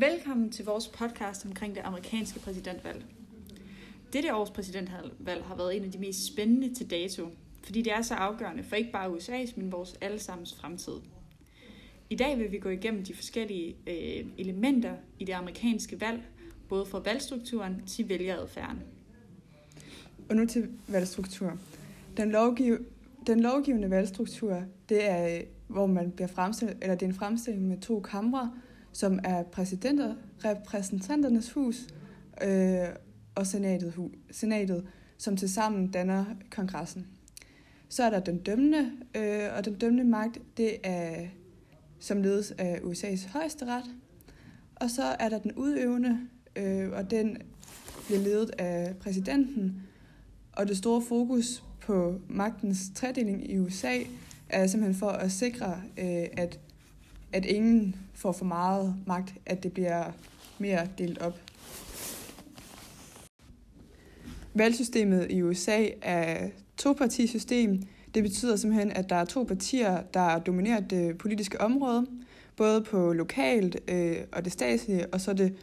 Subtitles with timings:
[0.00, 3.04] Velkommen til vores podcast omkring det amerikanske præsidentvalg.
[4.12, 7.28] Dette års præsidentvalg har været en af de mest spændende til dato,
[7.64, 10.92] fordi det er så afgørende for ikke bare USA's, men vores allesammens fremtid.
[12.10, 16.22] I dag vil vi gå igennem de forskellige øh, elementer i det amerikanske valg,
[16.68, 18.82] både fra valgstrukturen til vælgeradfærden.
[20.28, 21.58] Og nu til valgstruktur.
[22.16, 22.78] Den, lovgiv,
[23.26, 27.68] den lovgivende valgstruktur, det er, øh, hvor man bliver fremstillet, eller det er en fremstilling
[27.68, 28.52] med to kamre,
[28.96, 30.14] som er præsidenter,
[30.44, 31.86] repræsentanternes hus
[32.42, 32.88] øh,
[33.34, 33.94] og senatet,
[34.30, 34.86] senatet,
[35.18, 37.06] som tilsammen danner kongressen.
[37.88, 41.26] Så er der den dømmende, øh, og den dømmende magt, det er
[41.98, 43.84] som ledes af USA's højesteret.
[44.74, 46.20] Og så er der den udøvende,
[46.56, 47.36] øh, og den
[48.06, 49.82] bliver ledet af præsidenten.
[50.52, 53.98] Og det store fokus på magtens tredeling i USA
[54.48, 56.60] er simpelthen for at sikre, øh, at,
[57.32, 60.04] at ingen får for meget magt, at det bliver
[60.58, 61.40] mere delt op.
[64.54, 67.82] Valgsystemet i USA er topartisystem.
[68.14, 72.06] Det betyder simpelthen, at der er to partier, der dominerer det politiske område,
[72.56, 75.54] både på lokalt øh, og det statslige, og så det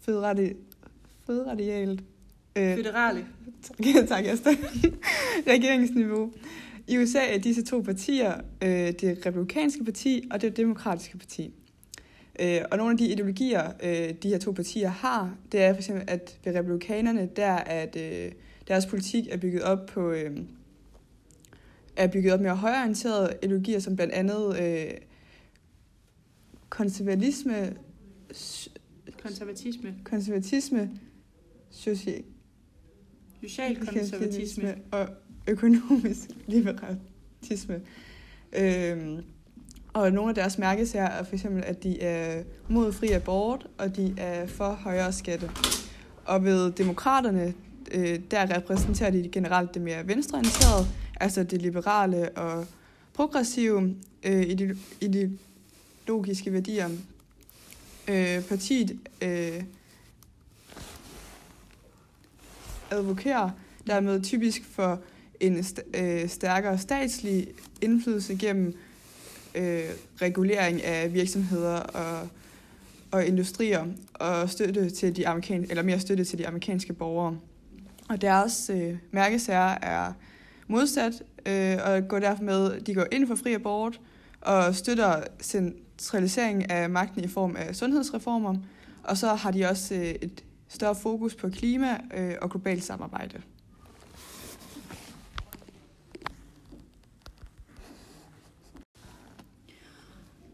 [0.00, 0.54] føderale,
[1.26, 2.02] føderalt.
[2.56, 3.26] Øh, Føderale.
[3.62, 4.52] Tak, tak Esther.
[5.46, 6.32] Regeringsniveau.
[6.90, 11.54] I USA er disse to partier øh, det republikanske parti og det demokratiske parti.
[12.40, 15.78] Øh, og nogle af de ideologier, øh, de her to partier har, det er for
[15.78, 18.32] eksempel, at ved republikanerne, der at øh,
[18.68, 20.36] deres politik er bygget op på øh,
[21.96, 24.90] er bygget op med højorienterede ideologier, som blandt andet øh,
[26.68, 27.76] konservatisme,
[29.22, 30.90] konservatisme, konservatisme,
[31.70, 32.24] social,
[33.40, 35.08] social konservatisme og
[35.46, 37.80] økonomisk liberalisme.
[38.52, 39.24] Øhm,
[39.92, 43.96] og nogle af deres mærkesager er for eksempel, at de er mod fri abort, og
[43.96, 45.50] de er for højere skatte.
[46.24, 47.54] Og ved demokraterne,
[47.92, 50.86] øh, der repræsenterer de generelt det mere venstreorienterede,
[51.20, 52.66] altså det liberale og
[53.14, 54.56] progressive øh,
[55.00, 56.88] ideologiske værdier.
[58.08, 59.62] Øh, partiet øh,
[62.90, 63.50] advokerer
[63.86, 65.00] dermed typisk for
[65.40, 67.48] en st- øh, stærkere statslig
[67.80, 68.74] indflydelse gennem
[69.54, 69.84] øh,
[70.22, 72.28] regulering af virksomheder og,
[73.10, 77.38] og industrier og støtte til de amerikanske, eller mere støtte til de amerikanske borgere.
[78.08, 80.12] Og deres øh, mærkesager er
[80.66, 84.00] modsat øh, og går derfor med, de går ind for fri abort
[84.40, 88.54] og støtter centralisering af magten i form af sundhedsreformer,
[89.04, 93.42] og så har de også øh, et større fokus på klima øh, og globalt samarbejde.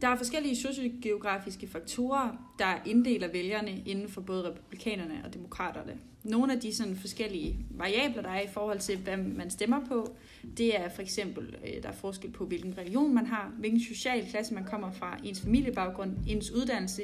[0.00, 5.98] Der er forskellige sociogeografiske faktorer, der inddeler vælgerne inden for både republikanerne og demokraterne.
[6.24, 10.16] Nogle af de sådan forskellige variabler, der er i forhold til, hvad man stemmer på,
[10.56, 14.26] det er for eksempel, øh, der er forskel på, hvilken religion man har, hvilken social
[14.30, 17.02] klasse man kommer fra, ens familiebaggrund, ens uddannelse,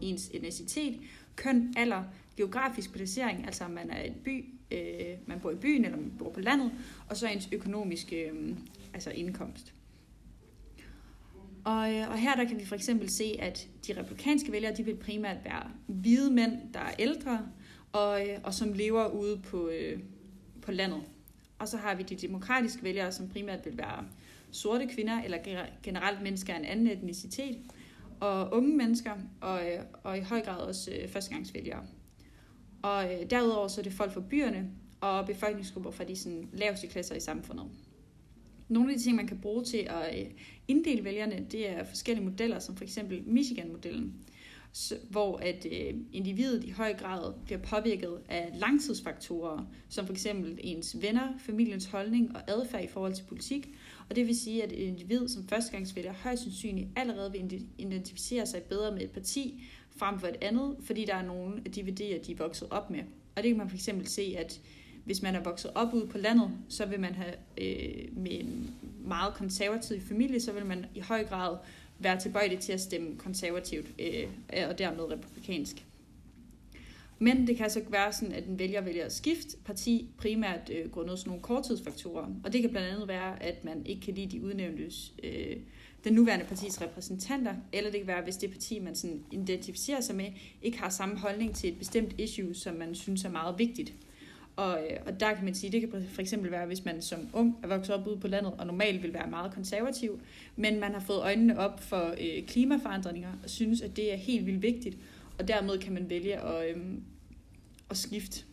[0.00, 1.00] ens etnicitet,
[1.36, 2.02] køn, alder,
[2.36, 6.12] geografisk placering, altså om man er en by, øh, man bor i byen eller man
[6.18, 6.72] bor på landet,
[7.08, 8.56] og så ens økonomiske øh,
[8.94, 9.72] altså indkomst.
[11.66, 14.84] Og, øh, og her der kan vi for eksempel se, at de republikanske vælgere, de
[14.84, 17.48] vil primært være hvide mænd, der er ældre,
[17.92, 19.98] og, øh, og som lever ude på, øh,
[20.62, 21.02] på landet.
[21.58, 24.04] Og så har vi de demokratiske vælgere, som primært vil være
[24.50, 25.38] sorte kvinder, eller
[25.82, 27.58] generelt mennesker af en anden etnicitet,
[28.20, 31.82] og unge mennesker, og, øh, og i høj grad også førstegangsvælgere.
[32.82, 37.14] Og derudover så er det folk fra byerne, og befolkningsgrupper fra de sådan, laveste klasser
[37.14, 37.66] i samfundet.
[38.68, 40.26] Nogle af de ting, man kan bruge til at øh,
[40.68, 44.14] inddele vælgerne, det er forskellige modeller, som for eksempel Michigan-modellen,
[45.10, 50.96] hvor at øh, individet i høj grad bliver påvirket af langtidsfaktorer, som for eksempel ens
[51.02, 53.68] venner, familiens holdning og adfærd i forhold til politik.
[54.08, 58.62] Og det vil sige, at et individ som førstegangsvælger højst sandsynligt allerede vil identificere sig
[58.62, 59.62] bedre med et parti
[59.96, 62.90] frem for et andet, fordi der er nogle af de værdier, de er vokset op
[62.90, 63.00] med.
[63.36, 64.60] Og det kan man for eksempel se, at
[65.06, 68.74] hvis man er vokset op ude på landet, så vil man have øh, med en
[69.04, 71.56] meget konservativ familie, så vil man i høj grad
[71.98, 74.26] være tilbøjelig til at stemme konservativt øh,
[74.68, 75.84] og dermed republikansk.
[77.18, 80.90] Men det kan altså være sådan, at en vælger vælger at skifte parti primært øh,
[80.90, 82.26] grundet sådan nogle korttidsfaktorer.
[82.44, 85.56] Og det kan blandt andet være, at man ikke kan lide de udnævntes, øh,
[86.04, 90.16] den nuværende partis repræsentanter, eller det kan være, hvis det parti, man sådan identificerer sig
[90.16, 90.26] med,
[90.62, 93.94] ikke har samme holdning til et bestemt issue, som man synes er meget vigtigt.
[94.56, 97.28] Og, øh, og der kan man sige, det kan for eksempel være, hvis man som
[97.32, 100.20] ung er vokset op ude på landet, og normalt vil være meget konservativ,
[100.56, 104.46] men man har fået øjnene op for øh, klimaforandringer, og synes, at det er helt
[104.46, 104.98] vildt vigtigt,
[105.38, 106.82] og dermed kan man vælge at, øh,
[107.90, 108.44] at skifte.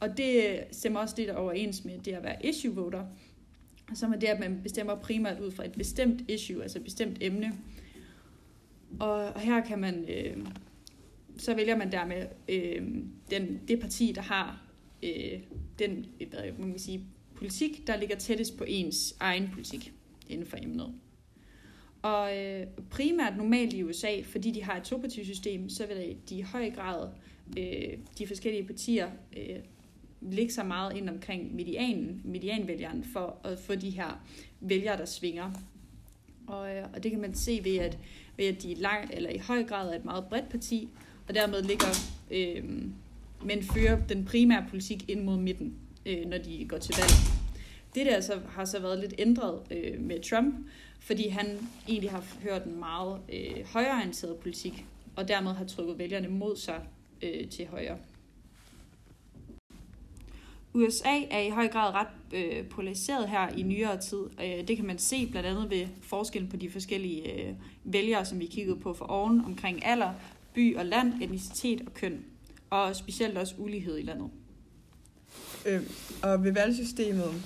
[0.00, 3.04] Og det stemmer også lidt overens med det at være issue voter,
[3.94, 7.18] som er det, at man bestemmer primært ud fra et bestemt issue, altså et bestemt
[7.20, 7.52] emne.
[9.00, 10.36] Og, og her kan man, øh,
[11.38, 12.82] så vælger man dermed øh,
[13.30, 14.63] den, det parti, der har
[15.04, 15.40] øh,
[15.78, 19.92] den øh, hvad man kan sige, politik, der ligger tættest på ens egen politik
[20.28, 20.94] inden for emnet.
[22.02, 26.40] Og øh, primært normalt i USA, fordi de har et topartisystem, så vil de i
[26.40, 27.08] høj grad
[27.58, 29.56] øh, de forskellige partier øh,
[30.20, 34.26] ligge sig meget ind omkring medianen, medianvælgeren, for at få de her
[34.60, 35.50] vælgere, der svinger.
[36.46, 37.98] Og, øh, og det kan man se ved, at,
[38.36, 40.88] ved at de lang, eller i høj grad er et meget bredt parti,
[41.28, 41.86] og dermed ligger,
[42.30, 42.64] øh,
[43.42, 45.74] men fører den primære politik ind mod midten,
[46.06, 47.12] øh, når de går til valg.
[47.94, 50.54] Det der så har så været lidt ændret øh, med Trump,
[51.00, 51.46] fordi han
[51.88, 54.84] egentlig har hørt en meget øh, højreorienteret politik,
[55.16, 56.80] og dermed har trykket vælgerne mod sig
[57.22, 57.96] øh, til højre.
[60.74, 64.24] USA er i høj grad ret øh, polariseret her i nyere tid.
[64.44, 67.54] Øh, det kan man se blandt andet ved forskellen på de forskellige øh,
[67.84, 70.12] vælgere, som vi kiggede på for oven, omkring alder,
[70.54, 72.24] by og land, etnicitet og køn.
[72.74, 74.30] Og specielt også ulighed i landet.
[75.66, 75.82] Øh,
[76.22, 77.42] og ved valgsystemet,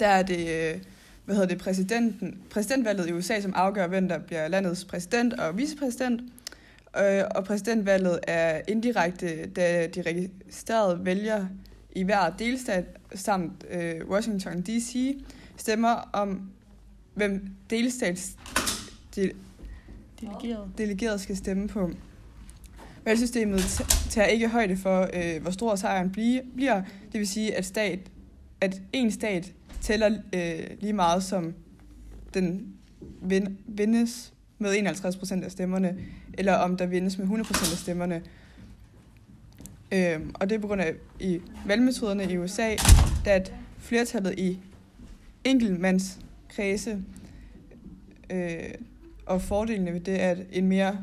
[0.00, 0.82] der er det, øh,
[1.24, 5.56] hvad hedder det, præsidenten, præsidentvalget i USA, som afgør, hvem der bliver landets præsident og
[5.58, 6.20] vicepræsident.
[7.00, 11.48] Øh, og præsidentvalget er indirekte, da de registrerede vælgere
[11.92, 12.84] i hver delstat
[13.14, 15.22] samt øh, Washington D.C.
[15.56, 16.50] stemmer om,
[17.14, 18.36] hvem delstats
[19.16, 19.30] de,
[20.20, 20.70] delegeret.
[20.78, 21.90] delegeret skal stemme på.
[23.08, 23.60] Valgsystemet
[24.10, 26.10] tager ikke højde for, øh, hvor stor sejren
[26.54, 26.82] bliver.
[27.12, 27.98] Det vil sige, at, stat,
[28.60, 31.54] at en stat tæller øh, lige meget som
[32.34, 32.74] den
[33.22, 35.96] vind, vindes med 51 procent af stemmerne,
[36.34, 38.22] eller om der vindes med 100 procent af stemmerne.
[39.92, 42.76] Øh, og det er på grund af i valgmetoderne i USA,
[43.26, 44.58] at flertallet i
[45.44, 47.02] enkeltmandskredse
[48.30, 48.58] øh,
[49.26, 50.98] og fordelene ved det er at en mere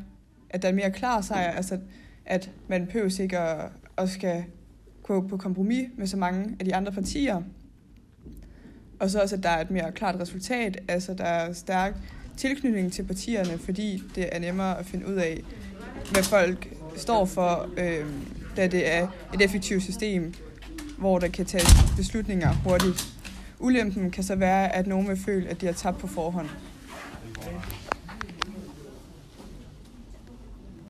[0.49, 1.79] at der er en mere klar sejr, altså
[2.25, 4.43] at man behøver ikke at, at skal
[5.03, 7.41] gå på kompromis med så mange af de andre partier.
[8.99, 11.95] Og så også, at der er et mere klart resultat, altså der er stærk
[12.37, 15.41] tilknytning til partierne, fordi det er nemmere at finde ud af,
[16.11, 18.05] hvad folk står for, øh,
[18.57, 20.33] da det er et effektivt system,
[20.97, 23.07] hvor der kan tages beslutninger hurtigt.
[23.59, 26.49] Ulempen kan så være, at nogen vil føle, at de har tabt på forhånd.
[27.37, 27.74] Okay.